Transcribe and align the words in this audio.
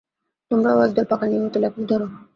তোমরাও 0.51 0.83
একদল 0.85 1.05
পাকা 1.11 1.25
নিয়মিত 1.27 1.55
লেখক 1.63 1.81
ধর। 1.89 2.01